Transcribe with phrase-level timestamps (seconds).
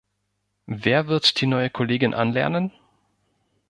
[0.65, 2.73] Wer wird die neue Kollegin anlernen?